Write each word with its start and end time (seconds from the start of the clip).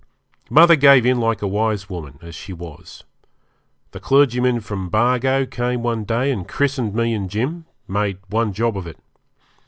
Mother 0.49 0.75
gave 0.75 1.05
in 1.05 1.19
like 1.19 1.43
a 1.43 1.47
wise 1.47 1.87
woman, 1.87 2.17
as 2.23 2.33
she 2.33 2.53
was. 2.53 3.03
The 3.91 3.99
clergyman 3.99 4.59
from 4.61 4.89
Bargo 4.89 5.45
came 5.45 5.83
one 5.83 6.05
day 6.05 6.31
and 6.31 6.47
christened 6.47 6.95
me 6.95 7.13
and 7.13 7.29
Jim 7.29 7.65
made 7.87 8.17
one 8.27 8.51
job 8.51 8.77
of 8.77 8.87
it. 8.87 8.97